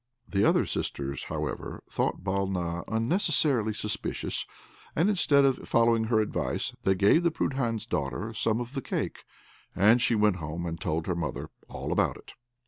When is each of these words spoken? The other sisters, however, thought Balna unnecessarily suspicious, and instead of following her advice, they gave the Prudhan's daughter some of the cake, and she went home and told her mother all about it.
The 0.27 0.43
other 0.43 0.65
sisters, 0.65 1.25
however, 1.25 1.83
thought 1.87 2.23
Balna 2.23 2.83
unnecessarily 2.87 3.71
suspicious, 3.75 4.47
and 4.95 5.09
instead 5.11 5.45
of 5.45 5.69
following 5.69 6.05
her 6.05 6.19
advice, 6.19 6.73
they 6.81 6.95
gave 6.95 7.21
the 7.21 7.29
Prudhan's 7.29 7.85
daughter 7.85 8.33
some 8.33 8.59
of 8.59 8.73
the 8.73 8.81
cake, 8.81 9.25
and 9.75 10.01
she 10.01 10.15
went 10.15 10.37
home 10.37 10.65
and 10.65 10.81
told 10.81 11.05
her 11.05 11.13
mother 11.15 11.51
all 11.69 11.91
about 11.91 12.17
it. 12.17 12.31